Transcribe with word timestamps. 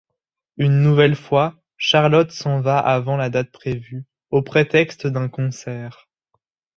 Une 0.57 0.81
nouvelle 0.81 1.15
fois, 1.15 1.61
Charlotte 1.77 2.31
s'en 2.31 2.59
va 2.59 2.79
avant 2.79 3.17
la 3.17 3.29
date 3.29 3.51
prévue, 3.51 4.03
au 4.31 4.41
prétexte 4.41 5.05
d'un 5.05 5.29
concert. 5.29 6.07